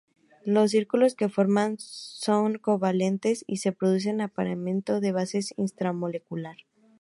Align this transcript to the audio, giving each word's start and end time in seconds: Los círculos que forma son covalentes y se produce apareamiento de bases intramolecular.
Los 0.45 0.71
círculos 0.71 1.13
que 1.13 1.29
forma 1.29 1.75
son 1.77 2.57
covalentes 2.57 3.43
y 3.45 3.57
se 3.57 3.71
produce 3.71 4.19
apareamiento 4.19 4.99
de 4.99 5.11
bases 5.11 5.53
intramolecular. 5.57 6.57